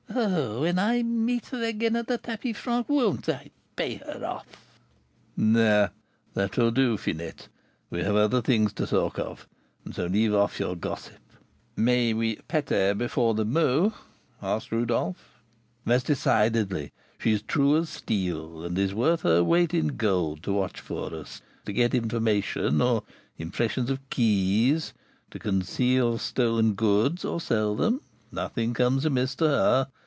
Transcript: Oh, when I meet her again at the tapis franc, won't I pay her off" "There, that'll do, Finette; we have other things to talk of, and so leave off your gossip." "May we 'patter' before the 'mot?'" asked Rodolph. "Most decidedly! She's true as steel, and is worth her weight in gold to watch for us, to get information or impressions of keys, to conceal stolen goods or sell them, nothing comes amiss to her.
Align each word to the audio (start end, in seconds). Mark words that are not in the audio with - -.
Oh, 0.13 0.59
when 0.63 0.77
I 0.77 1.03
meet 1.03 1.45
her 1.47 1.63
again 1.63 1.95
at 1.95 2.07
the 2.07 2.17
tapis 2.17 2.57
franc, 2.57 2.89
won't 2.89 3.29
I 3.29 3.49
pay 3.77 3.95
her 4.05 4.25
off" 4.25 4.45
"There, 5.37 5.91
that'll 6.33 6.71
do, 6.71 6.97
Finette; 6.97 7.47
we 7.89 8.03
have 8.03 8.17
other 8.17 8.41
things 8.41 8.73
to 8.73 8.85
talk 8.85 9.17
of, 9.17 9.47
and 9.85 9.95
so 9.95 10.07
leave 10.07 10.33
off 10.33 10.59
your 10.59 10.75
gossip." 10.75 11.15
"May 11.77 12.13
we 12.13 12.35
'patter' 12.49 12.93
before 12.93 13.35
the 13.35 13.45
'mot?'" 13.45 13.93
asked 14.41 14.73
Rodolph. 14.73 15.41
"Most 15.85 16.07
decidedly! 16.07 16.91
She's 17.17 17.41
true 17.41 17.77
as 17.77 17.87
steel, 17.87 18.65
and 18.65 18.77
is 18.77 18.93
worth 18.93 19.21
her 19.21 19.45
weight 19.45 19.73
in 19.73 19.95
gold 19.95 20.43
to 20.43 20.51
watch 20.51 20.81
for 20.81 21.15
us, 21.15 21.41
to 21.65 21.71
get 21.71 21.95
information 21.95 22.81
or 22.81 23.03
impressions 23.37 23.89
of 23.89 24.09
keys, 24.09 24.91
to 25.31 25.39
conceal 25.39 26.17
stolen 26.17 26.73
goods 26.73 27.23
or 27.23 27.39
sell 27.39 27.77
them, 27.77 28.01
nothing 28.29 28.73
comes 28.73 29.05
amiss 29.05 29.35
to 29.35 29.45
her. 29.47 29.87